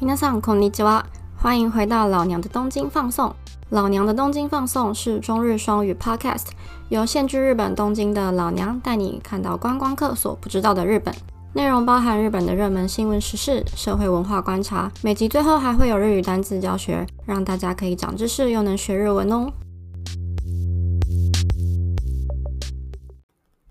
[0.00, 1.04] 皆さんこんにちは，
[1.36, 3.34] 欢迎回到老娘的东京放送。
[3.70, 6.46] 老娘的东京放送是中日双语 Podcast，
[6.88, 11.14] 由现居日本东京的老娘带你看到观光客所不知道的日本。
[11.54, 19.50] 内容包含日本的热门新闻时事、社会文化观察，每集最后还会有日语单词教学，让大家可以长知识又能学日文哦。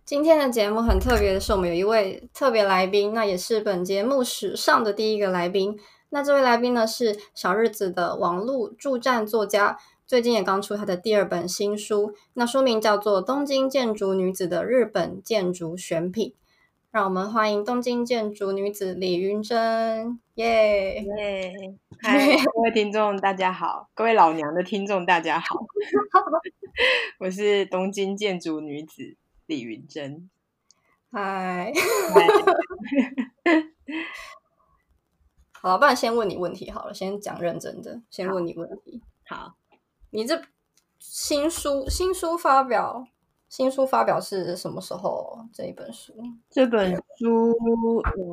[0.04, 5.78] 今天的节目很特别的是，我们有一位特别来宾，那也是本节目史上的第一个来宾。
[6.11, 16.31] 那这位来宾呢是小日子的网络助战作家，最近也刚出他的第二本新书，那书名叫做《东京建筑女子的日本建筑选品》。
[16.91, 21.53] 让我们欢迎东京建筑女子李云珍，耶耶！
[22.03, 25.55] 嗨，各位听众大家好，各位老娘的听众大家好，
[27.21, 30.29] 我是东京建筑女子李云珍，
[31.13, 31.73] 嗨。
[35.63, 39.03] 好了，不然先问你问题好了，先讲认真的，先问你问题。
[39.27, 39.55] 好，
[40.11, 40.43] 你这
[40.99, 43.07] 新书新书发表，
[43.49, 45.45] 新书发表是什么时候？
[45.53, 46.15] 这一本书？
[46.49, 47.55] 这本书，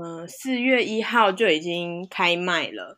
[0.02, 2.98] 嗯，四月一号就已经开卖了。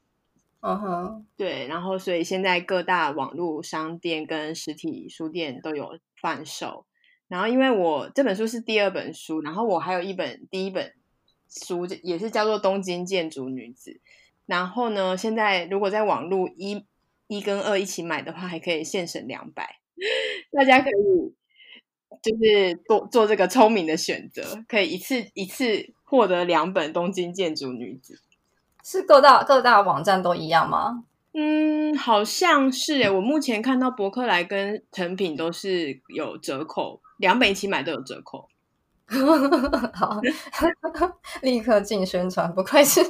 [0.62, 6.86] 嗯哼，对，然后所以现在各大网络商店跟实体书店都有贩售。
[7.28, 10.94] 然后因为我这本书是第二本书，然后我还有一本第一本
[11.50, 13.92] 书也是叫做《东京建筑女子》。
[14.46, 15.16] 然后呢？
[15.16, 16.84] 现在如果在网络一
[17.28, 19.78] 一跟二一起买的话，还可以现省两百。
[20.52, 20.94] 大家可以
[22.22, 28.16] 就是做做这个聪明的选择，可以一次一次获得两本《东京建筑女子》。
[28.84, 31.04] 是各大各大网站都一样吗？
[31.34, 33.10] 嗯，好像是诶。
[33.12, 38.50] 我目前看到博客来跟成品都是有折扣，两本一起买都有折扣。
[39.94, 40.22] 好，
[41.42, 43.02] 立刻进宣传，不愧是。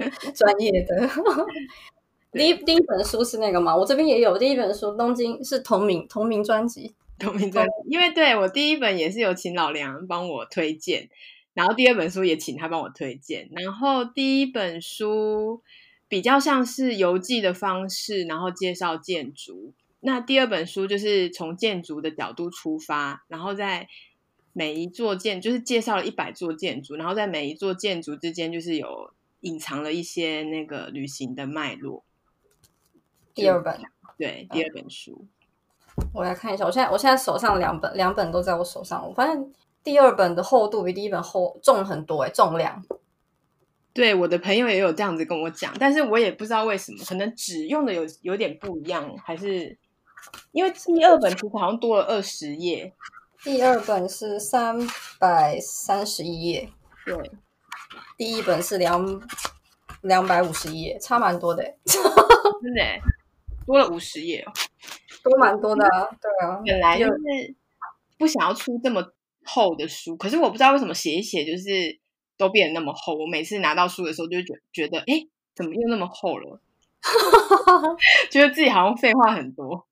[0.34, 1.10] 专业的，
[2.32, 3.76] 第一第一本书是那个吗？
[3.76, 7.72] 我这边也有第一本书，《东京》是同名同名专辑，同名专辑。
[7.86, 11.10] 因为对我第一本也是有请老梁帮我推荐，
[11.52, 13.50] 然后第二本书也请他帮我推荐。
[13.52, 15.60] 然后第一本书
[16.08, 19.74] 比较像是游记的方式，然后介绍建筑。
[20.00, 23.86] 那第二本书就是从建筑的角度出发，然后在
[24.52, 29.12] 每一座建就是介绍了一百座建筑，然后在每一座建筑之间就是有。
[29.42, 32.04] 隐藏了一些那个旅行的脉络。
[33.32, 33.80] 第二本，
[34.18, 35.24] 对，第二本书，
[36.12, 36.66] 我来看一下。
[36.66, 39.08] 我现在我现在手上两本，两本都在我手上。
[39.08, 39.50] 我发现
[39.82, 42.84] 第二本的厚度比第一本厚重很多，哎，重量。
[43.94, 49.78] 对，我的朋友也有这样子跟我讲，但是我也不知道为什么，可能纸用的有有点不一样，还是
[50.52, 52.92] 因为第二本其实好像多了二十页。
[53.42, 54.78] 第二本是三
[55.18, 56.68] 百三十一页，
[57.06, 57.30] 对。
[58.18, 59.20] 第一本是两
[60.02, 62.82] 两百五十页，差蛮多的， 真的
[63.66, 64.52] 多了五十页哦，
[65.24, 65.84] 多蛮多的，
[66.20, 66.60] 对啊。
[66.66, 67.10] 本来就是
[68.18, 69.02] 不想要出这么
[69.44, 71.98] 厚的书，可是我不知道为什么写一写就是
[72.36, 73.14] 都变得那么厚。
[73.14, 76.60] 我每次拿到书的时候就觉觉得，哎，怎么又那么厚了？
[78.30, 79.86] 觉得自己好像废话很多。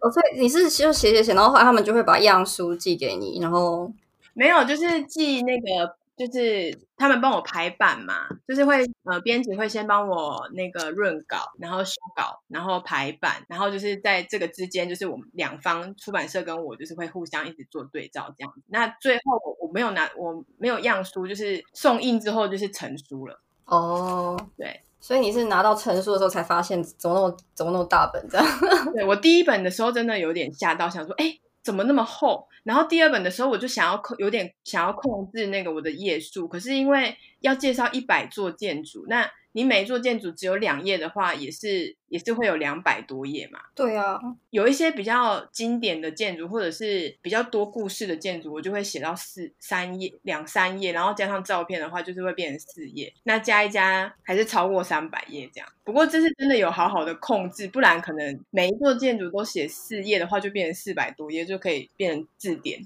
[0.00, 3.92] 哦，所以你是就写写写，然后后来他们就会把样书寄给你，然后
[4.34, 5.96] 没有，就是寄那个。
[6.18, 18.62] 就是他们帮我排版嘛，就是会呃，编辑会先帮我那个润稿，然后修稿，然后排版，然后就是在这个之间，就是我们两方出版社跟我就是会互相一直做对照这样子。
[18.66, 23.40] 那最后我我没有拿，我没有样书，就是送印之后就是成书了。
[23.66, 28.46] 哦，对，所以你是拿到成书的时候才发现怎么那么怎么那么大本这样？
[28.94, 31.38] 对我第一本的时候真的有点吓到，想说哎。
[31.60, 32.48] 怎么那么厚？
[32.62, 36.48] 然后第二本的时候，我就想要控，有点想要控制那个我的页数。
[36.48, 43.58] 可是因为要介绍一百座建筑，那你每一座建筑只有两页的话，也是也是会有两百多页嘛。
[43.74, 44.16] 对啊，
[44.50, 53.12] 有一些比较经典的建筑，或者是比较多故事的建筑，我就会写到四三页两三页，然后加上照片的话，就是会变成四页。
[53.24, 55.68] 那加一加还是超过三百页这样。
[55.82, 62.78] 不过这是真的有好好的控制，不然可能每一座建筑都写四页的话，就变成四百多页，就可以变成字典。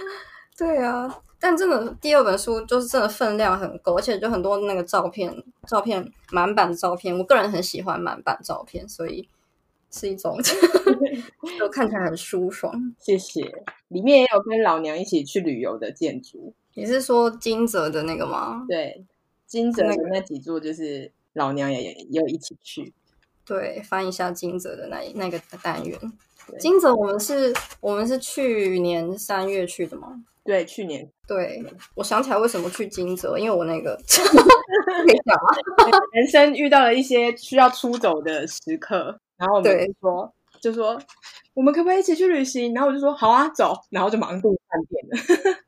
[0.56, 1.20] 对啊。
[1.44, 5.30] 但真的，第二本书就是真的分量很够，而且就很多那个照片，
[5.66, 9.28] 照片满版的照片，我个人很喜欢满版照片，所以
[9.90, 10.38] 是一种
[11.58, 12.94] 就看起来很舒爽。
[12.98, 13.42] 谢谢，
[13.88, 16.54] 里面也有跟老娘一起去旅游的建筑。
[16.72, 18.64] 你是说金泽的那个吗？
[18.66, 19.04] 对，
[19.46, 22.94] 金泽的那几座就是老娘也也有一起去。
[23.44, 26.00] 对，翻一下金泽的那那个单元。
[26.58, 27.52] 金泽我们是
[27.82, 30.24] 我们是去年三月去的吗？
[30.42, 31.62] 对，去年对，
[31.94, 35.98] 我想起来为什么去金泽，因为我那个可以讲吗？
[36.12, 40.98] 人生遇到了一些需要出走的时刻，然后我们对就说就说
[41.54, 42.74] 我们可不可以一起去旅行？
[42.74, 45.58] 然后我就说好啊，走，然后就马上订饭店了。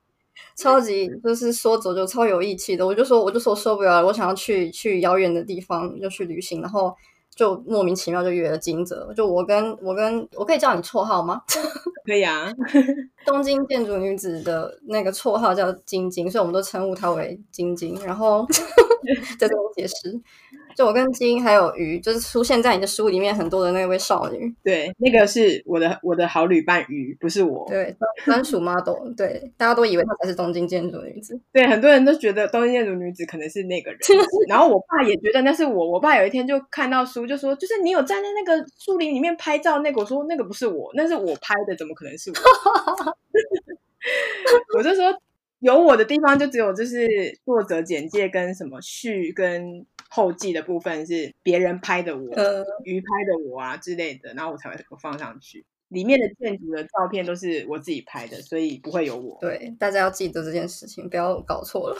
[0.56, 6.94] 超级就是说走就超有义气的，我就说我就说受不了了，我想要去去遥远的地方就去旅行，然后
[7.36, 11.42] 就莫名其妙就约了金泽，就我跟我跟我可以叫你绰号吗？
[12.06, 12.50] 可以啊，
[13.26, 18.00] 东京建筑女子的那个绰号叫晶晶，所以我们都称呼她为晶晶。
[18.04, 18.46] 然后
[19.38, 20.18] 在这么解释，
[20.76, 27.66] 就我跟金还有鱼，就是出现在你的书里面很多的那位少女，对，那个是我的我的好旅伴鱼，不是我。
[27.68, 31.40] 对，专属 model，对，大家都以为她才是东京建筑女子。
[31.52, 33.98] 对，很多人都觉得东京建筑女子可能是那个人，
[34.48, 35.90] 然后我爸也觉得那是我。
[35.90, 42.36] 我爸有一天就看到书，就说：“就是你有站在那个树林里面拍照那个。”我说：“那个不是我，那是我拍的，怎么可能是我？”
[44.76, 45.04] 我就说
[45.60, 47.08] 有我的地方就只有就是
[47.44, 55.64] 作者简介跟什么序跟后记的部分是别人拍的我，呃，鱼拍的我啊之类的，然后我才会放上去。
[55.88, 59.38] 里面的建筑的照片都是我自己拍的，所以不会有我。
[59.40, 61.96] 对，大家要记得这件事情，不要搞错了。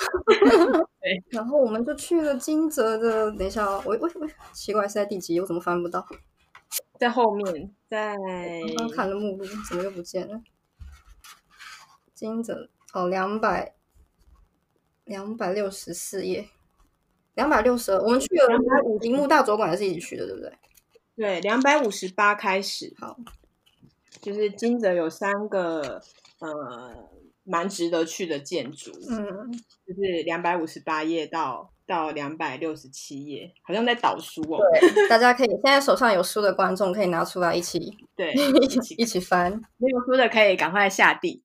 [1.01, 5.39] 对，然后我们就去了金泽的，等一下哦，我我我奇怪是在第几？
[5.39, 6.05] 我怎么翻不到？
[6.99, 8.17] 在后面，在
[8.77, 10.43] 刚刚看了目录，怎么又不见了？
[12.13, 13.77] 金泽哦，两百
[15.05, 16.49] 两百六十四页，
[17.37, 17.99] 两百六十二。
[18.03, 20.53] 我们去了两百五铃木大佐馆也是一起去的，对不对？
[21.17, 23.17] 对两百五十八开始，好，
[24.21, 26.03] 就是金泽有三个
[26.41, 27.09] 呃
[27.45, 29.51] 蛮值得去的建筑，嗯，
[29.87, 34.59] 就是两百五十八页到到两百六十七页，好像在导书哦。
[34.79, 39.51] 对，大家可以现在手上有书的观众可以拿出来一起对，一起 一起翻。
[39.79, 41.41] 没有书的可以赶快下地。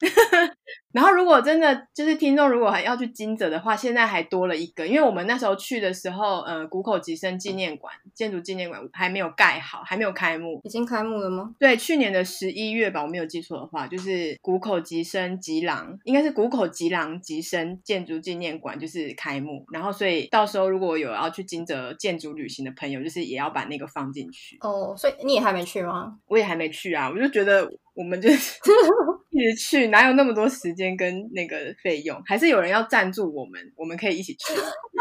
[0.93, 10.59] 然后，如果真的就是听众如果还要去金泽的话，现在还多了一个，因为我们那时候去的时候，呃，谷口吉生纪念馆建筑纪念馆还没有盖好，还没有开幕。
[10.63, 11.55] 已经开幕了吗？
[11.59, 24.57] 对，去年的十一月吧，我没有记错的话，就是谷口吉生吉郎，应该是谷口吉郎吉生建筑纪念馆就是开幕，然后所以到时候如果有要去金泽建筑旅行的朋友，就是也要把那个放进去。
[24.61, 26.17] 哦，所以你也还没去吗？
[26.27, 28.59] 我也还没去啊，我就觉得我们就是
[29.31, 32.22] 一直去，哪有那么多时间跟那个费用？
[32.25, 34.54] 还是有人要赞助我们，我们可以一起去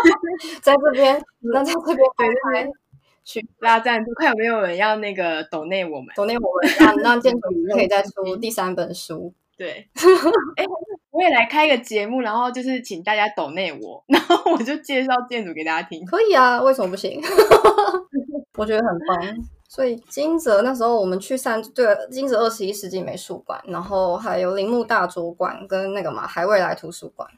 [0.62, 2.68] 在这边，那在这边拍拍
[3.24, 6.14] 去拉赞助，看有没有人要那个抖内我们。
[6.16, 7.40] 抖内我们让让建筑
[7.74, 9.34] 可以再出第三本书。
[9.56, 9.86] 对，
[10.56, 10.64] 哎，
[11.10, 16.02] 我也来开个节目，然后就是请大家抖内我，然后我就介绍建筑给大家听。
[16.06, 17.20] 可以啊，为什么不行？
[18.56, 19.59] 我觉得很棒。
[19.70, 27.28] 所以金泽那时候我们去三对金泽二十一世纪美术馆，然后还有铃木大佐馆跟那个嘛海未来图书馆。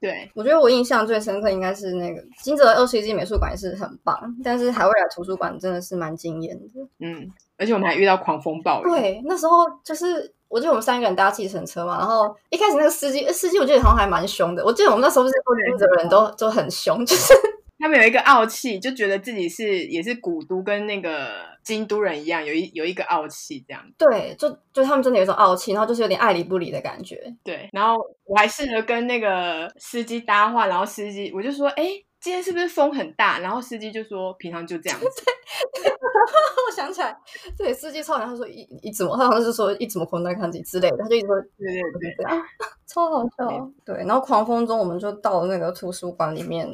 [0.00, 6.66] 对，我觉得我印象最深刻应该是那个金泽二十一世纪美术馆也是很棒，但是海未来图书馆真的是蛮惊艳的。
[7.00, 8.88] 嗯，而且我们还遇到狂风暴雨。
[8.88, 17.34] 对，那时候就是我记得我们三个人搭计程车嘛，然后一开始那个司机司机我记得好像还蛮凶的，我记得我们那时候是说金泽人都都很凶，就是
[17.82, 21.32] 他们有一个傲气，就觉得自己是也是古都，跟那个
[21.64, 23.82] 京都人一样，有一有一个傲气这样。
[23.98, 27.34] 对，就就他们真的有一种傲气，然后就是有点爱理不理的感觉。
[27.42, 31.88] 对，然后我还试着跟那个司机搭话，然后司机我就说：“哎，
[32.20, 35.06] 今天是不是风很大？”然后司机就说：“平常就这样子。
[36.68, 37.16] 我想起来，
[37.58, 42.40] 对，司机超人他说一一直么，他好像是说一怎么空在看自己之类的，他就一直说”对对对这样，
[42.86, 43.70] 超好笑。
[43.84, 46.72] 对，然后狂风中我们就到了那个图书馆里面，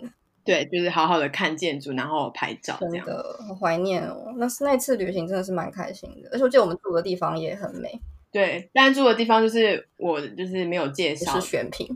[0.49, 3.05] 对，就是好好的看建筑，然后拍照这样。
[3.05, 4.33] 真的好怀念哦。
[4.39, 8.01] 那是那次旅行真的是蛮开心的，而且我记得我们住的地方也很美，
[8.33, 11.87] 对，但住的地方就是我就是没有介也绍 是，选品。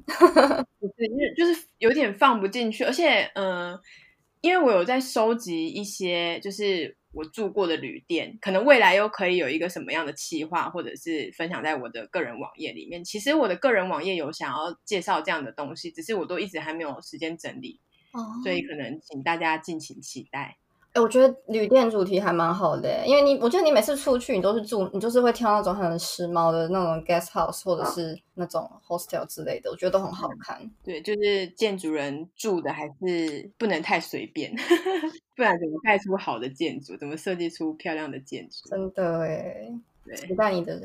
[0.79, 3.81] 就是就是有点放不进去，而且嗯、呃
[4.43, 13.05] 因为我有在收集一些就是我住过的旅店，可能未来又可以有一个什么样的企划，或者是分享在我的个人网页里面。
[13.05, 17.79] 其实我的个人网页有想要介绍这样的东西，只是我都一直还没有时间整理，
[18.13, 20.57] 哦所以可能请大家敬请期待。
[20.95, 30.71] 哎、我觉得旅店主题还蛮好的耶，因为你，我觉得你每次出去，你都是住，你就是会挑那种很时髦的那种 guest house 或者是那种 hostel 之类的，我觉得都很好看。
[30.85, 34.55] 对，就是建筑人住的还是不能太随便，
[35.35, 36.95] 不然怎么盖出好的建筑？
[36.99, 38.69] 怎么设计出漂亮的建筑？
[38.69, 39.73] 真的哎，
[40.05, 40.79] 对，期待你的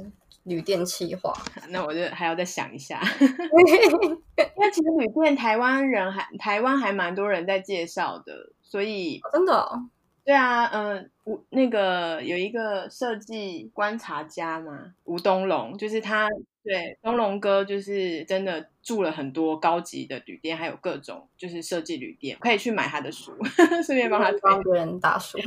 [0.47, 1.33] 旅店企划。
[1.69, 9.89] 那我就还要再想一下， 因为其实旅店台湾人还台湾还蛮多人在介绍的，所以真的哦、
[10.23, 16.27] 对啊，嗯、吴那个有一个设计观察家嘛，吴东龙，就是他
[16.63, 23.31] 对，东龙哥就是真的住了很多高级的旅店，还有各种就是设计旅店，可以去买他的书，
[23.85, 24.39] 顺便帮他推。
[24.41, 25.37] 帮别人打书。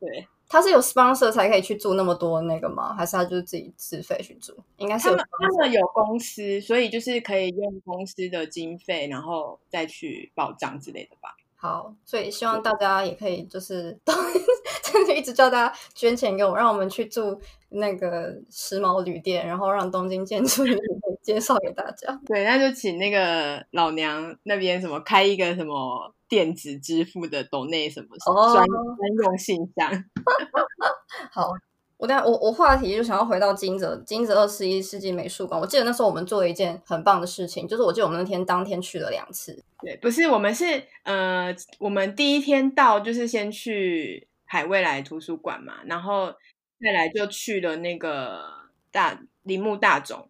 [0.00, 2.94] 对，他是有 sponsor 才可以去住那么多那个吗？
[2.94, 4.54] 还是他就是自己自费去住？
[4.78, 11.36] 应该是他们他们有公司，所以就是可以用公司的经费，然后再去报账之类的吧。
[11.60, 14.14] 好，所以希望大家也可以就是 都
[14.82, 17.40] 真的一直叫大家捐钱给我，让我们去住
[17.70, 20.82] 那个时髦旅店，然后让东京建筑旅店
[21.22, 22.18] 介绍给大家。
[22.26, 29.90] 对，那就请那个老娘那边什么开一个什么电子支付的抖内什么哦专专用信箱。
[31.30, 31.50] 好，
[31.98, 35.60] 我等下我我话题就想要回到金泽金泽二十一世纪美术馆。
[35.60, 39.62] 我记得那时候我们做了一件很棒的事情，就是我记得我们那天当天去了两次。
[39.80, 46.32] 对，不是我们是呃，我们第一天到就是先去海未来图书馆嘛，然后
[46.80, 48.42] 再来就去了那个
[48.90, 50.28] 大铃木大冢。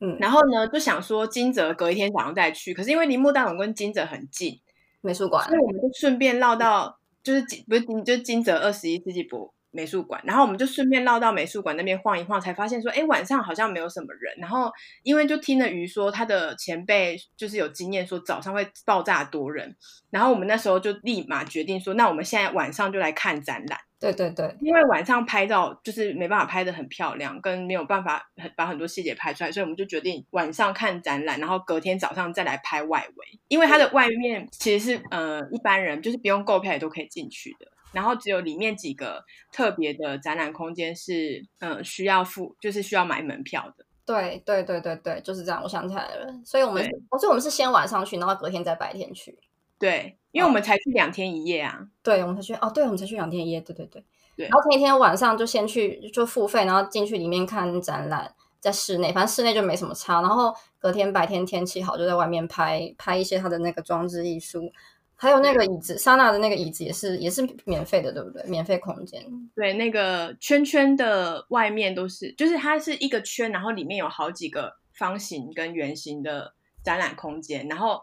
[0.00, 4.60] 嗯，然后呢，就想说金泽隔一天早上再去，可是因为铃木大冢跟金泽很近，
[5.00, 14.34] 美术馆所以我们就顺便绕到就是金不是金就是金泽二十一世纪博美术馆，然后我们就顺便绕到美术馆那边晃一晃，才发现说，哎，晚上好像没有什么人。
[14.38, 14.70] 然后
[15.02, 19.76] 因为就听了鱼说他的前辈就是有经验，说早上会爆炸多人，
[20.10, 23.78] 然后我们那时候就立马决定说，那我们现在晚上就来看展览。
[24.00, 33.40] 对对对，因为晚上拍照就是没办法拍的很漂亮，跟没有办法很把很多细节拍出来，所以我们就决定晚上看展览，然后隔天早上再来拍外围。
[33.48, 43.84] 因为它的外面其实是呃一般人就是不用购票也都可以进去的，然后只有里面几个特别的展览空间是呃需要付，就是需要买门票的。
[44.04, 45.60] 对对对对对，就是这样。
[45.62, 46.82] 我想起来了，所以我们
[47.18, 49.38] 所以我们是先晚上去，然后隔天再白天去。
[49.78, 51.86] 对，因为我们才去两天一夜啊。
[52.02, 54.02] 对，我们才去哦，对，我们才去两天一夜，对对对。
[54.36, 60.22] 对然后前一天晚上就先去就付费，然后进去里面看展览，在室内，反正室内就没什么差。
[60.22, 64.72] 然后隔天白天天气好，就在外面拍拍一些它的那个装置艺术，
[65.20, 68.40] 还有那个椅子，莎娜的那个椅子也是也是免费的，对不对？
[68.44, 69.20] 免费空间。
[69.56, 78.00] 对，那个圈圈的外面都是，就是它是一个圈，然后里面有好几个方形跟圆形的展览空间，然后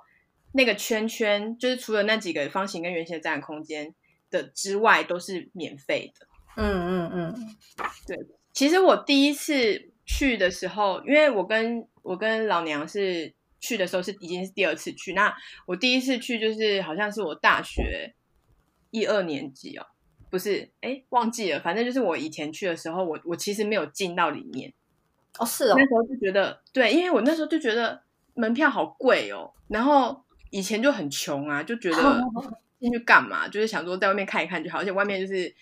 [0.51, 3.95] 那个圈圈就是除了那几个方形跟圆形的展览空间
[4.29, 6.27] 的之外，都是免费的。
[6.57, 7.55] 嗯嗯嗯，
[8.05, 8.17] 对
[8.51, 13.33] 其实我第一次去的时候，因为我跟我跟老娘是
[13.65, 18.13] 去的时候是已经是第二次去，那我第一次去就是好像是我大学
[18.91, 19.87] 一二年级哦，
[20.29, 24.71] 不是，哎，忘记了，反正就是我以前去的时候，我我其实没有进到里面，
[25.39, 28.03] 哦是哦那，时候就觉得对，因为我那时候就觉得
[28.35, 32.21] 门票好贵哦，然后以前就很穷啊，就觉得
[32.79, 33.47] 进去干嘛？
[33.47, 35.53] 就是想说在外面看一看就好，而且外面就是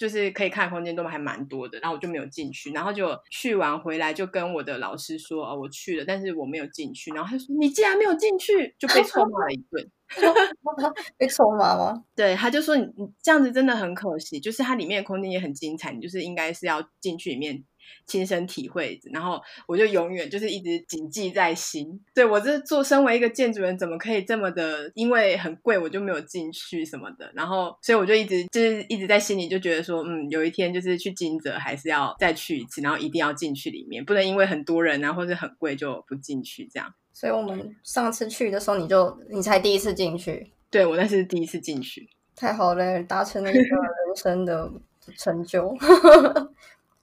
[0.00, 9.90] 就是可以看的空间都还蛮多的，然后我就没有进去，然后就去完回来就跟我的老师说哦，我去了，但是我没有进去，然后他说你竟然没有进去，就被臭骂了一顿。
[11.18, 12.02] 被臭骂吗？
[12.16, 17.62] 对，他就说你你这样子真的很可惜，就是它里面的空间也很精彩，你就是应该是要进去里面
[18.06, 19.00] 亲身体会。
[19.12, 22.00] 然后我就永远就是一直谨记在心。
[22.14, 24.90] 对我这做身为一个建筑人，怎么可以这么的？
[24.94, 27.30] 因为很贵，我就没有进去什么的。
[27.34, 36.92] 然后所以我就一直就是一直在心里就觉得说，嗯，有一天就是去金泽还是要再去一次，然后一定要进去里面，不能因为很多人啊或者很贵就不进去这样。
[37.12, 42.08] 所以我们上次去的时候，你就你才第一次进去，对我那是第一次进去。
[42.34, 44.70] 太好了，达成了一个人生的
[45.18, 45.76] 成就，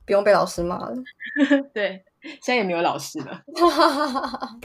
[0.07, 0.95] 不用被老师骂了。
[1.75, 3.43] 对，现在也没有老师了。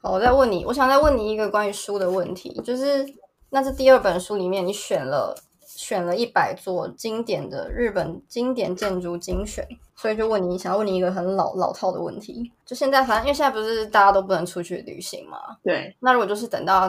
[0.00, 3.04] 好，我再问你，我想再问你一个关于书的问题，就是
[3.50, 5.34] 那这第二本书里面，你选了
[5.66, 9.66] 选了一百座经典的日本经典建筑精选，
[9.96, 16.88] 所以就问你，想要问你一个很老老套的问题，就现在反正因为现在不是大家都不能出去旅行嘛，对，那如果就是等到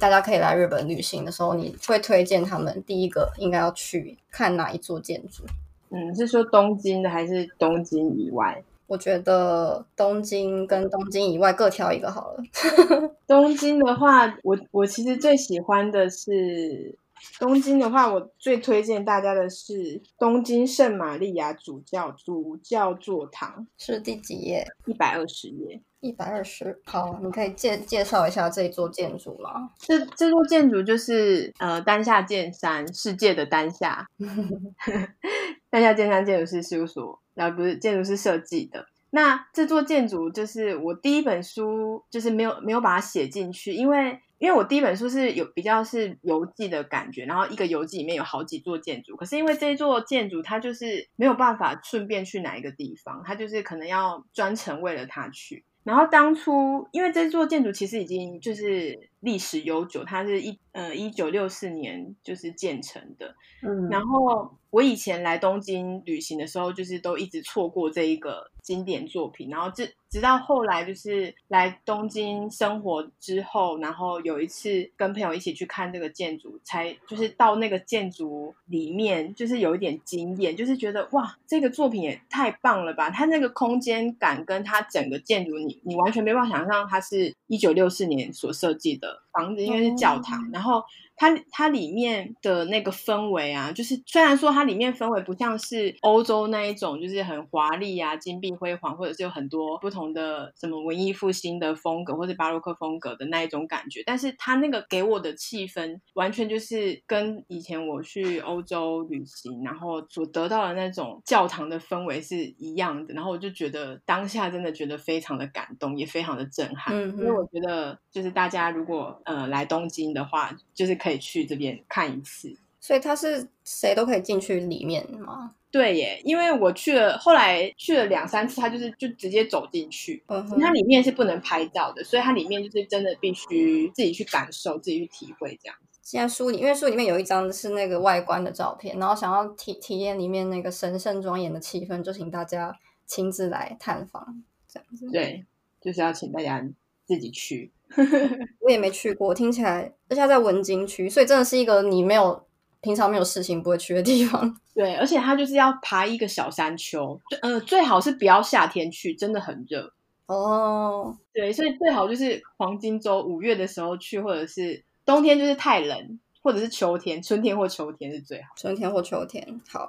[0.00, 5.44] 大家可以来日本旅行的时候，你会推荐他们第一个应该要去看哪一座建筑？
[5.90, 8.62] 嗯，是说东京的还是东京以外？
[8.86, 12.42] 我觉得东京跟东京以外各挑一个好了。
[13.26, 16.96] 东京的话，我我其实最喜欢的是
[17.38, 24.66] 东京的话，我最推荐大家的是东京圣玛利亚主教主教座堂，是第几页？
[24.86, 25.80] 一百二十页。
[26.00, 26.80] 一百二十。
[26.86, 29.70] 好，你可以介介绍一下这座建筑吗？
[29.78, 34.08] 这这座建筑就是呃丹下健山世界的丹下，
[35.70, 38.86] 那家健山建筑师事务所，然后不是建筑师设计的。
[39.12, 55.64] 那这座建筑就是我第一本书，就是没有没有把它写进去，因为因为我第一本书是有比较是游记的感觉，然后一个游记里面有好几座建筑，可是因为这一座建筑它就是没有办法顺便去哪一个地方，它就是可能要专程为了它去。
[55.82, 83.10] 然后当初因为这座建筑其实已经就是历史悠久，它是一呃一九六四年就是建成的，嗯，然后我以前来东京旅行的时候，就是都一直错过这一个经典作品，然后直直到后来就是来东京生活之后，然后有一次跟朋友一起去看这个建筑，才就是到那个建筑里面，就是有一点惊艳，就是觉得哇，这个作品也太棒了吧！
[83.10, 90.82] 它那个空间感跟它整个建筑，你你完全没办法想象它是一九六四年所设计的 up 房子，因为是教堂，然后。
[91.22, 116.96] 它它里面的那个氛围啊，就是虽然说它里面氛围不像是欧洲那一种，就是很华丽啊、金碧辉煌，或者是有很多不同的什么文艺复兴的风格或者巴洛克风格的那一种感觉，但是它那个给我的气氛，完全就是跟以前我去欧洲旅行，然后所得到的那种教堂的氛围是一样的，然后我就觉得当下真的觉得非常的感动，也非常的震撼。
[116.96, 121.20] 嗯因为我觉得就是大家如果呃来东京的话，就是可以。
[121.20, 125.54] 去这边看一次，所以它是谁都可以进去里面吗？
[125.70, 135.76] 对耶，因为我去了，后来去了两三次，它就是就直接走进去，嗯它里面是不能拍照的，所以它里面就是真的必须自己去感受、自己去体会这样。
[136.02, 142.74] 现在书里，因为书里面有一张是那个外观的照片，然后想要体体验里面那个神圣庄严的气氛，就请大家
[143.04, 145.06] 亲自来探访这样子。
[145.12, 145.44] 对，
[145.82, 146.66] 就是要请大家
[147.04, 147.70] 自己去。
[148.60, 152.46] 我也没去过，听起来，而且在文京区，所以真的是一个你没有
[152.80, 154.56] 平常没有事情不会去的地方。
[154.74, 159.92] 对，而且它就是要爬一个小山丘，呃，最好是不要夏天去，真的很热。
[160.26, 168.48] 哦，对，所以最好就是黄金周五月的时候去，或者是冬天就是太冷，或者是秋天、春天或秋天是最好。
[168.56, 169.88] 春天或秋天，好，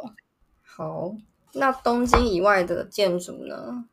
[0.63, 1.13] 好。
[1.53, 3.85] 那东京以外的建筑呢？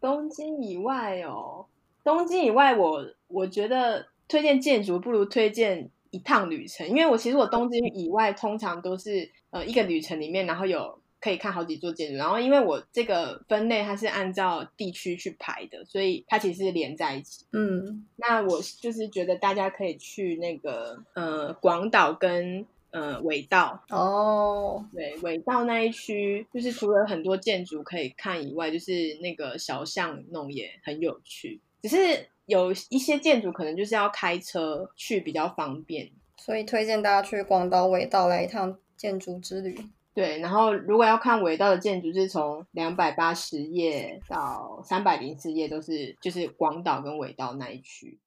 [0.00, 1.66] 东京以外哦。
[2.08, 17.44] 东京以外，我我觉得推荐建筑不如推荐一趟旅程，因为我其实我东京以外通常都是呃一个旅程里面，然后有可以看好几座建筑，然后因为我这个分类它是按照地区去排的，所以它其实是连在一起。
[17.52, 23.84] 嗯，那我就是觉得大家可以去那个呃广岛跟呃尾道。
[23.90, 31.60] 哦，对尾道那一区，就是除了很多建筑可以看以外，就是那个小巷弄也很有趣。
[31.80, 39.78] 只是有一些建筑可能就是要开车去比较方便，所以推荐大家去广岛尾道来一趟建筑之旅。
[40.12, 48.18] 对，然后如果要看尾道的建筑，是从两百八十页到三百零四页，都是就是广岛跟尾道那一区。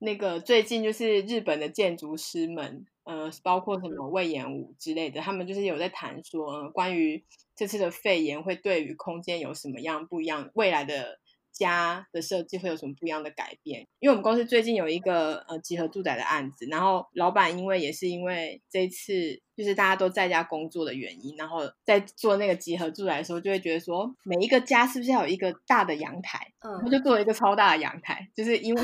[0.00, 7.24] 那个最近就是日本的建筑师们，呃，包括什么魏延武之类的，他们就是有在谈说，呃，关于
[7.56, 11.18] 这次的肺炎会对于空间有什么样不一样，未来的
[11.50, 13.86] 家的设计会有什么不一样的改变？
[13.98, 26.52] 因为我们公司最近有一个呃集合住宅的案子，然后老板因为也是因为这次就是大家都在家工作的原因，然后在做那个集合住宅的时候，就会觉得说，每一个家是不是要有一个大的阳台？
[26.60, 28.82] 嗯，他就做了一个超大的阳台，就是因为。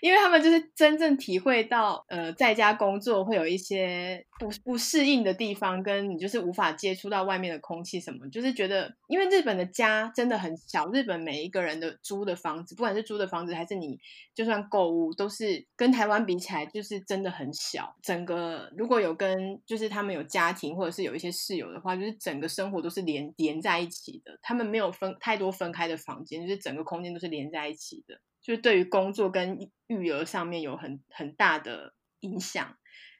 [0.00, 13.98] 因为他们就是真正体会到，呃，在家工作会有一些不不适应的地方，跟你就是无法接触到外面的空气什么，就是觉得，因为日本的家真的很小，日本每一个人的租的房子，不管是租的房子还是你
[14.34, 17.94] 就算购物，都是跟台湾比起来，就是真的很小。
[18.02, 28.18] 整个如果有跟就是他们有家庭或者是有一些室友的话，就是整个生活都是连连在一起的，他们没有分太多分开的房间，就是整个空间都是连在一起的。
[28.42, 32.76] 就是对于工作跟育儿上面有很很大的影响，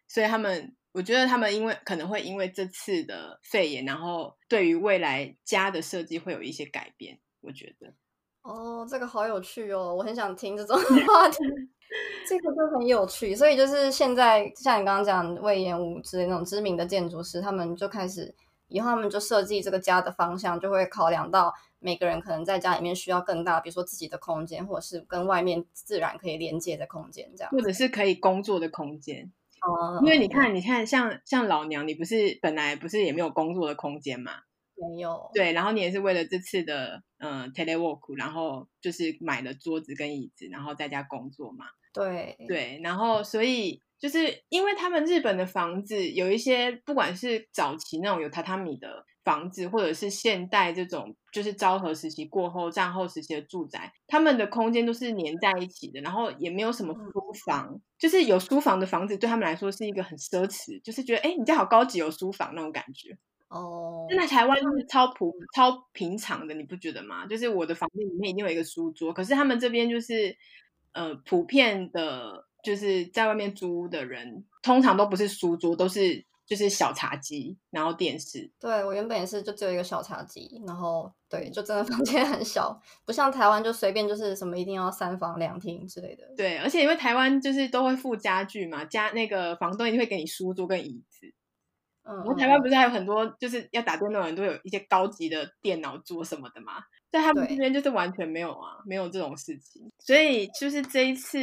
[0.09, 7.19] 所以他们，我觉得他们因为可能会因为这次的肺炎，然后对于未来家的设计会有一些改变。
[7.41, 7.93] 我觉得，
[8.43, 11.39] 哦，这个好有趣哦，我很想听这种话题，
[12.29, 13.35] 这个就很有趣。
[13.35, 18.35] 所以就是现在，像你刚刚讲魏延武之类那种知名的建筑师，他们就开始
[18.69, 21.53] 以后他们就设计这个家的方向，就会考量到。
[21.81, 29.33] 每个人可能在家里面需要更大，比如说自己的空间，或者是跟外面自然可以连接的空间，这样，或者是可以工作的空间。
[29.63, 34.33] 哦，因为你看，你看，像像老娘，你不是本来不是也没有工作的空间嘛？
[34.77, 35.31] 没有。
[35.35, 41.65] 对，然后你也是为了这次的嗯 telework，然后就是买了桌子跟椅子，然后在家工作嘛。
[41.93, 49.05] 对对，然后所以就是因为他们日本的房子有一些，不管是早期那种有榻榻米的。
[49.31, 63.17] 房子，或者是现代这种就是昭和时期过后、战后时期的住宅，他们的空间都是连在一起的，然后也没有什么书房，就是有书房的房子对他们来说是一个很奢侈，就是觉得哎，你家好高级，有书房那种感觉。
[63.47, 67.27] 哦，那台湾就是超普超平常的，你不觉得吗？
[67.27, 70.37] 就是我的房间里面一定有一个书桌，可是他们这边就是
[70.93, 78.51] 呃普遍的，就是在外面租的人，通常都不是书桌，都是就是小茶几，然后电视。
[78.59, 86.25] 对我原本也是，就只有一个小茶几，然后对，就真的 房间很小，不像台湾就随便就是什么一定要三房两厅之类的。
[86.37, 91.33] 对，而且因为台湾就是都会附家具嘛，家那个房东一定会给你书桌跟椅子。
[92.03, 96.83] 嗯然后台湾不是还有很多就是要打电脑的人都有一些高级的电脑桌什么的嘛，
[97.13, 99.89] 在他们这边就是完全没有啊，没有这种事情。
[100.01, 101.39] 所以就是这一次，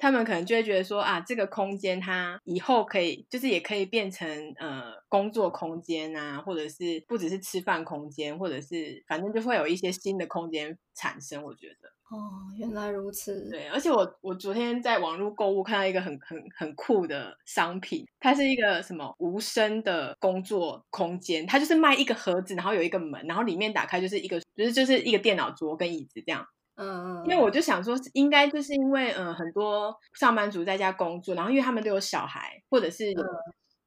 [0.00, 4.26] 他们可能就会觉得说啊，这个空间它以后可以就是也可以变成
[4.58, 11.42] 呃工作空间啊，或者是不只是吃饭空间，或者是反正就会有一些新的空间产生。
[11.42, 11.90] 我觉得。
[12.10, 12.18] 哦，
[12.58, 13.48] 原来如此。
[13.50, 26.44] 对，而且我我昨天在网络购物看到一个很很很酷的商品，它是一个什么无声的工作空间，它就是卖一个盒子，然后有一个门，然后里面打开就是一个就是就是一个电脑桌跟椅子这样。
[26.80, 27.24] 嗯嗯。
[27.24, 33.14] 因为我就想说，应该就是因为嗯很多上班族在家工作，然后因为他们都有小孩，或者是。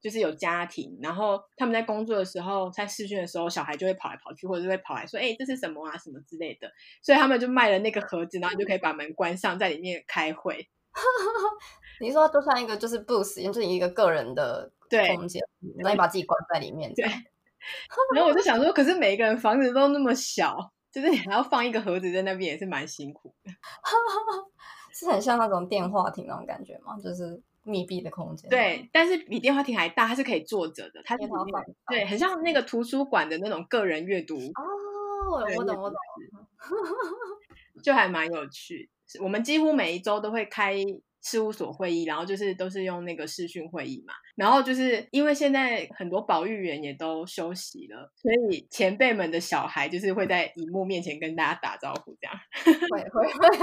[0.04, 5.98] 就是有家庭，然后他们在工作的时候，在试训的时候，小孩就会跑来跑去，或者是会跑来说：“哎，这是什么啊？
[5.98, 6.70] 什么之类的。”
[7.02, 10.68] 所以他们就卖了那个盒子，然后你就可以把门关上，在里面开会。
[12.02, 14.70] 你说就像一个就是 booth，就是一个个人的
[15.16, 15.42] 空间，
[15.78, 16.94] 然后你把自己关在里面。
[16.94, 17.06] 对。
[18.14, 23.52] 然后我就想说，可是每一个人房子都那么小，就是你还要放一个盒子在那边，也是蛮辛苦的。
[24.94, 26.98] 是很像那种电话亭那种感觉吗？
[27.04, 27.42] 就是。
[27.66, 31.24] 密闭的空间，对，但是比电话亭还大，它是可以坐着的，它是
[31.88, 35.98] 对，很像那个图书馆的那种个人阅读哦，我懂我懂，
[37.82, 38.90] 就还蛮有趣。
[39.22, 40.76] 我们几乎每一周都会开。
[41.24, 52.36] 事务所会议，然后就是都是用那个视讯会议嘛，然后就是因为现在很多保育员也都休息了，所以前辈们的小孩就是会在荧幕面前跟大家打招呼，这样
[52.92, 53.58] 会会 会，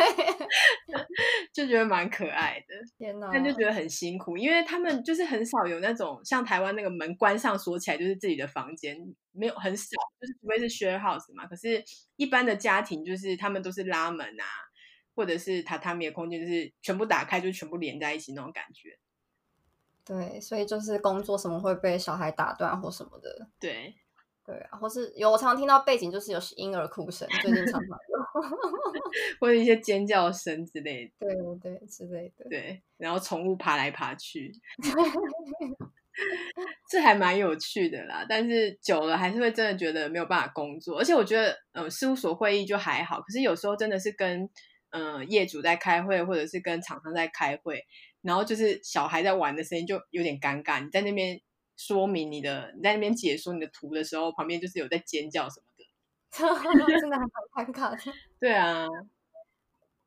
[1.53, 2.75] 就觉得蛮可爱的。
[2.99, 3.31] 天哪！
[3.33, 8.97] 但就觉得很辛苦，因为他们就是很少有那种像台湾那个门关上锁起来就是自己的房间，
[9.33, 11.47] 没有很少，就是除非是 share house 嘛。
[11.47, 11.85] 可是，
[12.17, 14.45] 一般的家庭就是他们都是拉门啊。
[15.15, 18.97] 或者是榻榻米的空间，就是全部打开，就全部连在一起那种感觉。
[20.03, 23.47] 对，所以就是工作什么会被小孩打断或什么的。
[23.61, 23.95] 对，
[24.45, 28.19] 对啊，或是有我常常听到背景就是有婴儿哭声，最近常常有，
[29.39, 31.27] 或者一些尖叫声之类的。
[31.27, 32.49] 对对对，之类的。
[32.49, 34.53] 对，然后宠物爬来爬去，
[36.91, 38.27] 这还蛮有趣的啦。
[38.29, 44.51] 但是久了还是会真的觉得没有办法工作，而且我觉得，嗯，事务所会议就还好，可是有时候真的是跟。
[44.91, 47.85] 嗯，业主在开会，或者是跟厂商在开会，
[48.23, 50.83] 然后就是小孩在玩的声音就有点尴尬。
[50.83, 51.41] 你在那边
[51.77, 55.85] 说明你的，你在那边解说你的图的时候，旁边就是有在尖叫什么的，
[57.01, 57.27] 真的很
[57.67, 58.13] 尴尬。
[58.41, 58.87] 对啊，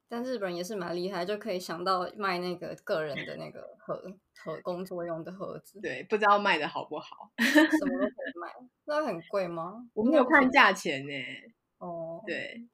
[0.10, 4.04] 但日本人也是蛮厉害，就可以想到卖那个个人的那个盒
[4.44, 5.80] 盒工作用的盒子。
[5.82, 7.32] 对，不知道卖的好不好？
[7.40, 8.54] 什么都可以卖，
[8.86, 9.88] 那很贵吗？
[9.94, 11.14] 我没有看价钱呢。
[11.80, 12.68] 哦，对。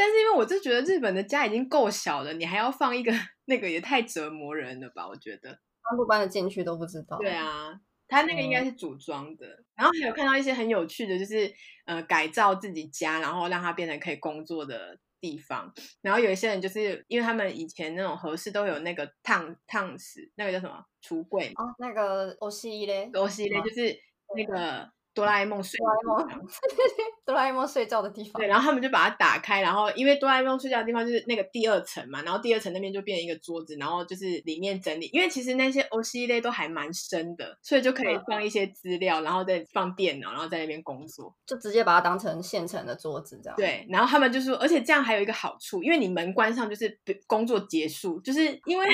[0.00, 3.12] 但是因为我就觉得日本的家已经够小了，你还要放一个
[3.44, 5.06] 那个也太折磨人了吧？
[5.06, 7.18] 我觉得搬不搬得进去都不知道。
[7.18, 9.62] 对啊，他那个应该是组装的。
[9.74, 11.52] 然后还有看到一些很有趣的，就是
[11.84, 15.70] 呃改造自己家，然后让它变成可以工作的地方。
[16.00, 23.94] 然后有一些人就是因为他们以前那种合适都有那个烫烫死那个叫什么橱柜哦，那个欧西嘞，欧西嘞就是
[24.34, 24.90] 那个。
[25.12, 26.46] 哆啦 A 梦睡，哆啦 A 梦
[27.66, 28.40] 睡觉的地方。
[28.40, 35.10] 对，然后他们就把它打开，然后因为哆啦 A 梦睡觉的地方就是那个第二层嘛，然后第二层那边就变成一个桌子，然后就是里面整理。
[35.12, 43.56] 因为其实那些 O C 类都还蛮深的，所以就可以放一些资料，然后再放电脑，然后在那边工作，就直接把它当成现成的桌子这样。
[43.56, 48.86] 对，然后他们就说，而且这样还有一个好处，因为你门关上就是工作结束，就是因为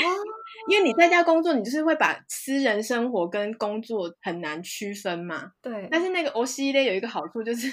[0.70, 5.52] 因为你在家工作，你就是会把私人生活跟工作很难区分嘛。
[5.62, 6.06] 对，但是。
[6.16, 7.68] 那个 O C 类有一个好处，就是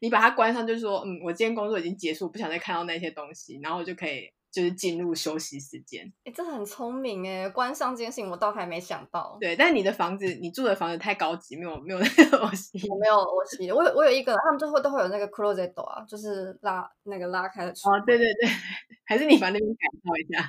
[0.00, 6.12] 你把它关上，就是说，嗯，我今天工作已经结束，不想再看到那些东西，然后就可以就是进入休息时间。
[6.24, 9.36] 哎，这很聪明哎，关上这件事情我倒还没想到。
[9.40, 17.70] 对，但你的房子，你住的房子太高级，没有没有那个东西我没有 O C，我有我有一个，他们最后都会有那个 closet door 啊，就是拉那个拉开的。
[17.70, 18.48] 哦，对对对，
[19.06, 20.48] 还是你把那边改造一下。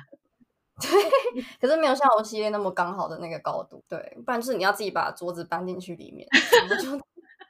[0.78, 6.28] 对，可是没有像 O C 那么刚好的那个高度，对，不然就是你要自己把桌子搬进去里面。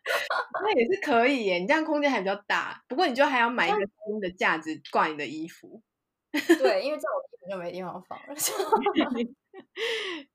[0.62, 2.82] 那也是可以耶，你这样空间还比较大。
[2.88, 5.82] 不过你就还要买一个新的架子挂你的衣服。
[6.32, 8.34] 对，因为这样我衣服就没地方放了，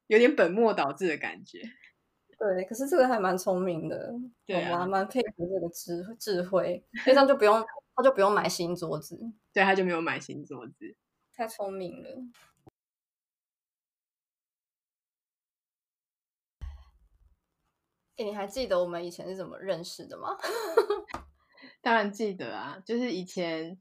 [0.08, 1.62] 有点本末倒置的感觉。
[2.38, 4.12] 对，可是这个还蛮聪明的，
[4.48, 7.64] 对啊我蛮蛮佩服这个智智慧，因为这样就不用
[7.96, 9.16] 他就不用买新桌子，
[9.54, 10.96] 对，他就没有买新桌子。
[11.36, 12.10] 太聪明了。
[18.22, 20.30] 诶你还记得我们以前是怎么认识的吗？
[21.82, 23.80] 当然记得啊，就是以前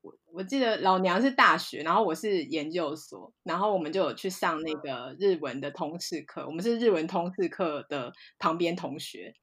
[0.00, 9.34] 我我记得老娘是大学，然后我是研究所，然后我们就有去上那个日文的通识课，我们是日文通识课的旁边同学，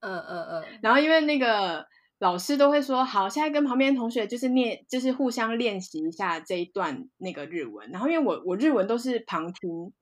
[0.00, 1.86] 嗯嗯嗯，然后因为那个
[2.18, 7.90] 老师都会说，好，现在跟旁边同学就是念，就是互相练习一下这一段那个日文。
[7.90, 9.92] 然后因为我我日文都是旁听，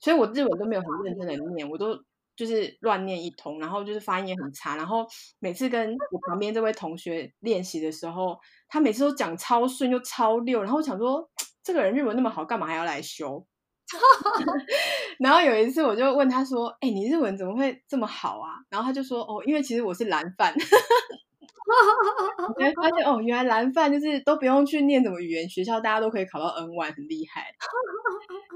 [0.00, 2.02] 所以我日文都没有很认真的念，我都
[2.36, 4.76] 就是乱念一通，然后就是发音也很差。
[4.76, 5.06] 然后
[5.38, 11.30] 每次跟我旁边这位同学练习的时候，他每次都讲超顺又超溜，然后我想说，
[11.62, 13.46] 这个人日文那么好，干嘛还要来修？
[15.18, 20.54] 然后有一次我就问他说：“哎、你日文怎么会这么好啊？”然后他就说：“哦，因为其实我是蓝饭。”
[22.58, 27.44] 你会发现哦，原来蓝饭就是都不用去念什么语言学校，大家都可以考到 N one，很厉害。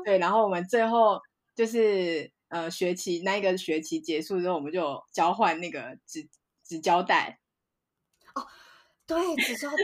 [0.04, 1.20] 对，然后我们最后
[1.54, 6.28] 就是呃学期那一个学期结束之后，我们就交换那个纸
[6.62, 7.40] 纸胶带。
[9.06, 9.76] 对，纸胶带，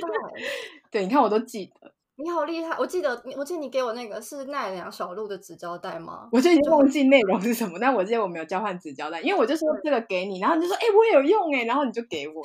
[0.91, 2.77] 对，你看我都记得，你好厉害！
[2.77, 6.29] 我记得你，我记得你给我那个是奈良小鹿的纸胶带吗？
[6.33, 12.43] 我就已经忘记内容是什么，但我记得我们有交换纸胶带，因为我就说这个给你，然后你就说哎、我也有用哎，然后你就给我，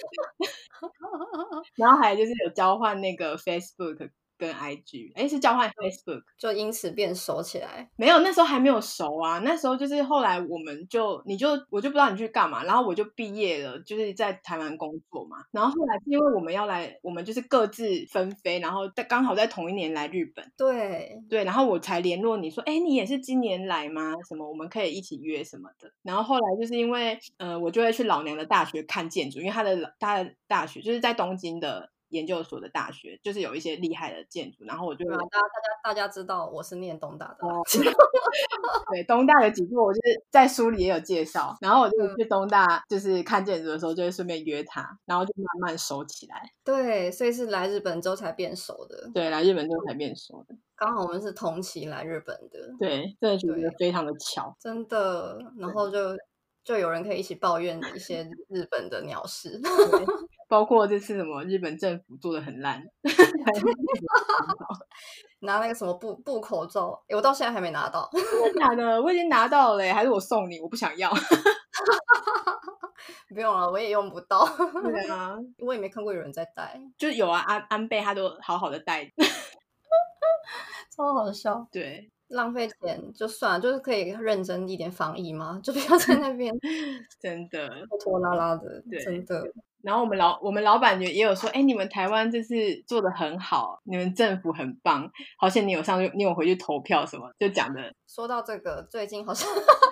[1.78, 6.22] 然后还就是有交换那个 Facebook 跟 IG，哎是交换 Facebook。
[6.38, 7.90] 就因此变熟起来。
[7.96, 9.40] 没有，那时候还没有熟啊。
[9.40, 15.38] 那时候就是后来我们就你就我就不知道你去干嘛，然后我就毕业了，就是在台湾工作嘛。
[15.52, 24.14] 然后后来是因为我们要来，我们就是各自分飞，然后在刚好在同一年来日本，对，对，然后我才联络你说，哎，你也是今年来吗？
[24.28, 25.92] 什么我们可以一起约什么的。
[26.04, 31.90] 然后后来就是因为呃，我就会去老娘的大学看建筑，因为他的老他的大学就是在东京的。
[32.10, 37.38] 研究所的大学就是有一些厉害的建筑，然后我就啊，大家大家大家知道我是念东大的
[38.92, 41.56] 对东大有几座，我就是在书里也有介绍。
[41.62, 46.50] 然后我就去东大，就是看建筑的时候，就会顺便约他，然后就慢慢熟起来。
[46.64, 49.10] 对，所以是来日本之后才变熟的。
[49.14, 50.56] 对，来日本之后才变熟的。
[50.76, 54.56] 刚好我们是同期来日本的，对，真的觉得非常的巧。
[54.60, 55.40] 真的。
[55.58, 56.16] 然后就
[56.64, 59.60] 就有人可以一起抱怨一些日本的鸟事。
[60.48, 62.82] 对包括这次什么日本政府做的很烂，
[65.42, 68.10] 拿那个什么布布口罩，诶我到现在还没拿到。
[68.14, 69.02] 真的假的？
[69.02, 70.60] 我已经拿到了耶，还是我送你？
[70.60, 71.12] 我不想要。
[73.30, 74.48] 不用了，我也用不到，
[74.82, 79.12] 对啊，我也没看过有人在戴，就有啊，安安倍他都好好的戴。
[80.96, 81.68] 超好笑。
[81.72, 86.54] 对，浪费钱就算了，就是可以认真一点防疫嘛，就不要在那边
[87.20, 87.70] 真的。
[87.90, 89.44] 拖拖拉拉的，对真的。
[89.82, 97.94] 然后我们老我们老板也也有说，哎，你们台湾这次做的很好，你们政府很棒，好像你有上去，你有回去投票什么，就讲的。
[98.08, 99.48] 说到这个，最近好像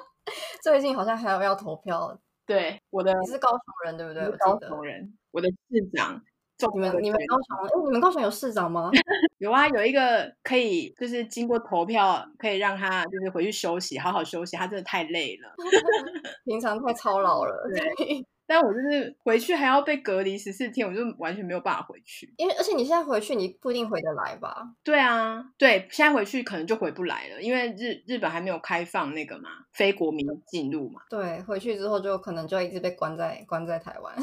[0.61, 4.23] 最近好像还有要投票，对，我的你是高雄人对不对？
[4.23, 6.21] 我我是高雄人，我的市长。
[6.57, 8.89] 中你们你们高雄，哎，你们高雄有市长吗？
[9.39, 14.55] 有啊，有一个可以就是经过投票，可以让他就是回去休息，好好休息。
[14.55, 15.53] 他真的太累了，
[16.45, 22.31] 平常太操劳了，对但我就是回去还要被隔离十四天，我就完全没有办法回去。
[22.37, 24.63] 因为而且你现在回去，你不一定回得来吧？
[24.83, 31.01] 对啊，对，现在回去可能就回不来了，因为日日本还没有开放那个嘛，非国民进入嘛。
[31.09, 34.15] 对，回去之后就可能就一直被关在关在台湾。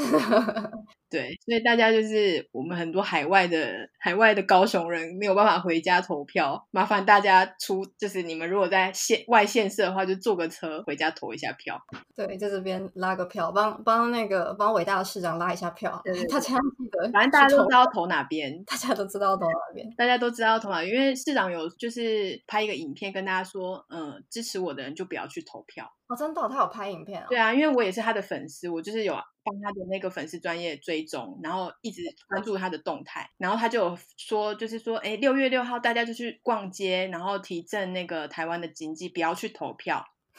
[1.12, 11.78] 对，所以大家就是我们很多海外的海外的高雄人没有办法回家投票，麻烦大家出，就是你们如果在县外县市的话，就坐个车回家投一下票。
[12.16, 19.86] 对，在这边拉个票，帮帮那个帮伟大的市长拉一下票对对，大家记得，反正大家都知道投哪边，大家都知道投哪边。
[19.98, 25.84] 大家都知道投哪边，因为市长有就是拍一个影片跟大家说，嗯、支持我的人就不要去投票。
[26.08, 27.26] 哦，真的哦、他有拍影片哦。
[27.28, 40.04] 对啊，因为我也是他的粉丝，我就是有帮他的那个粉丝专业追踪，然后一直关注他的动态，然后他就有说，就是说，哎，六月六号大家就去逛街，然后提振那个台湾的经济，不要去投票，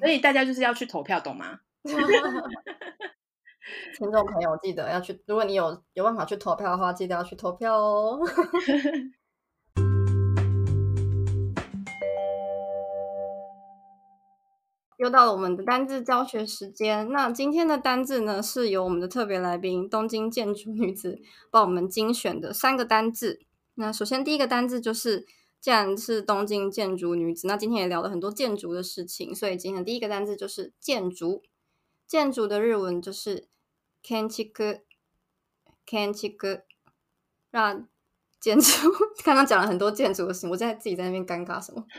[0.00, 1.60] 所以大家就是要去投票，懂吗？
[3.96, 8.18] 听众朋友记得要去，如果你有有办法去投票的话，记得要去投票哦。
[15.02, 17.10] 又到了我们的单字教学时间。
[17.10, 23.40] 那今天的单字呢，是由我们的特别来宾东京建筑女子帮我们精选的三个单字。
[23.74, 25.26] 那首先第一个单字就是，
[25.60, 31.42] 既然是东京建筑女子，那今天也聊了很多建筑的事情，所以今天第一个单字就是建筑。
[32.06, 33.48] 建筑的日文就是
[34.04, 36.62] “kanchiku”，kanchiku。
[37.50, 37.88] 让
[38.40, 38.70] 建筑
[39.24, 41.84] 刚刚讲了很多建筑的事情，我在自己在那边尴尬什么？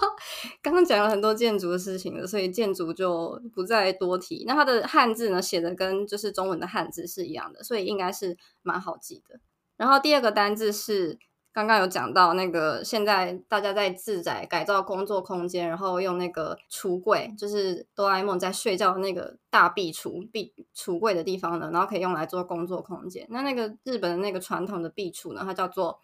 [0.61, 4.43] 刚刚讲了很多建筑的事情了，所以建筑就不再多提。
[4.47, 9.39] 那它的汉字呢，写的跟就是中文的汉字是一样的，所以应该是蛮好记的。
[9.77, 11.19] 然后第二个单字是。
[11.53, 23.27] 刚刚有讲到那个，现在大家在自宅改造工作空间，然后用那个橱柜，就是哆啦 A 梦在睡觉的那个大壁橱、壁橱柜的地方呢，然后可以用来做工作空间。
[23.29, 25.99] 那那个日本的那个传统的壁橱呢，它叫做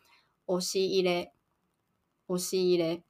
[0.48, 1.30] オ西伊レ，
[2.28, 3.04] オ西伊レ。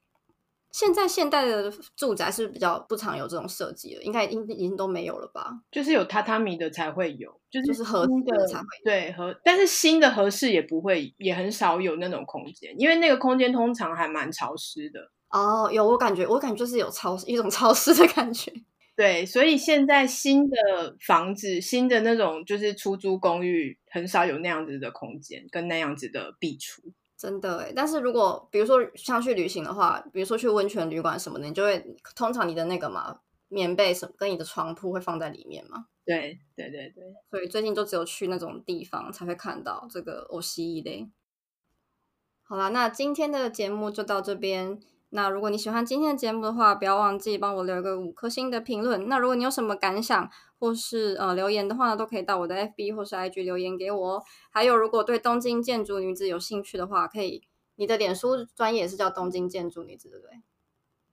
[0.73, 4.03] 现在现代的住宅是比较不常有这种设计了？
[4.03, 5.53] 应该应已经都没有了吧？
[5.71, 15.11] 就是有榻榻米的才会有，就是就是合适的才会对合，但是新的合适也不会，也很少有那种空间，因为那个空间通常还蛮潮湿的。
[15.29, 18.53] 哦，有我感觉，我感觉就是有潮一种潮湿的感觉。
[18.97, 20.57] 对，所以现在新的
[21.01, 26.93] 房子，新的那种就是出租公寓，很少有那样子的空间跟那样子的壁橱。
[27.23, 31.79] 真的诶，但是如果比如说像去旅行的话，比如说去温泉旅馆什么的，你就会
[32.17, 35.87] 通常你的那个嘛棉被什么跟你的床铺会放在里面嘛。
[36.05, 41.09] 对对对对，所以最近就只有去那种地方才会看到这个欧西一类。
[42.43, 44.81] 好啦，那今天的节目就到这边。
[45.15, 49.09] 那如果你喜欢今天的节目的话，不要忘记帮我留一个五颗星的评论。
[49.09, 54.15] 那如果你有什么感想或是呃留言的话呢，都可以到我的 FB 或是 IG 留言给我。
[54.17, 57.43] 哦还有，如果对东京建筑女子有兴趣的话，可以
[57.77, 60.41] 你的脸书专业是叫东京建筑女子，对不对？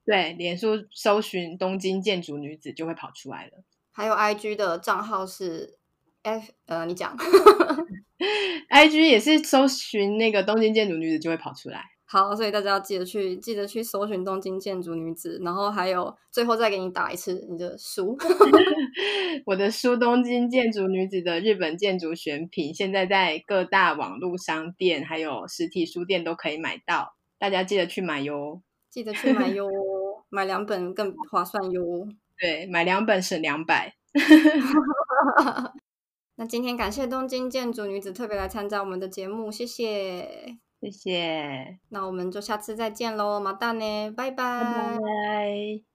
[0.05, 3.63] 对，脸书搜寻东京建筑女子就会跑出来了。
[3.91, 5.77] 还有 IG 的账号是
[6.21, 7.17] F 呃，你讲，
[8.71, 11.83] IG 也是搜寻那个东京建筑女子就会跑出来。
[12.11, 18.17] 好，所以大家要记得去，记得去搜寻东京建筑女子，然后还有最后再给你打一次你的书，
[19.45, 29.67] 我的书《东京建筑女子的日本建筑选品》，现在在各大网络商店还有实体书店都可以买到，大家记得去买哟，记得去买哟，
[30.29, 32.07] 买两本更划算哟，
[32.41, 33.93] 对，买两本省两百。
[36.37, 40.57] 那今天感谢东京建筑女子特别来参加我们的节目，谢谢。
[40.81, 44.63] 谢谢，那我们就下次再见喽，马蛋呢，拜拜。
[44.63, 45.88] 拜拜。